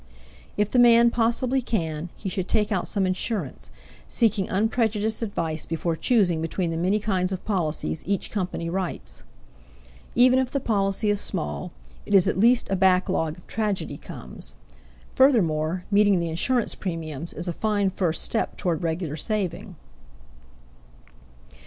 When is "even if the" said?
10.15-10.59